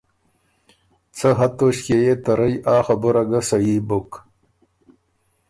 [1.17, 4.09] څۀ حد توݭکيې يې ته رئ ا خبُره ګۀ صحیح بُک